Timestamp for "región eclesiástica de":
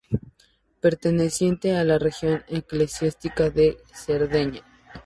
1.99-3.77